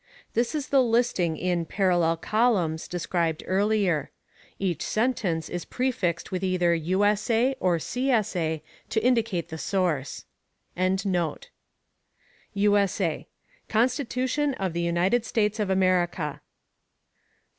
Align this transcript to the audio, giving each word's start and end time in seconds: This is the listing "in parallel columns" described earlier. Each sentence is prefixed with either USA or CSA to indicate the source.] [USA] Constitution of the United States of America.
This 0.33 0.55
is 0.55 0.69
the 0.69 0.81
listing 0.81 1.37
"in 1.37 1.63
parallel 1.63 2.17
columns" 2.17 2.87
described 2.87 3.43
earlier. 3.45 4.09
Each 4.57 4.81
sentence 4.83 5.47
is 5.47 5.63
prefixed 5.63 6.31
with 6.31 6.43
either 6.43 6.73
USA 6.73 7.53
or 7.59 7.77
CSA 7.77 8.61
to 8.89 8.99
indicate 9.03 9.49
the 9.49 9.59
source.] 9.59 10.25
[USA] 12.55 13.27
Constitution 13.69 14.55
of 14.55 14.73
the 14.73 14.81
United 14.81 15.23
States 15.23 15.59
of 15.59 15.69
America. 15.69 16.41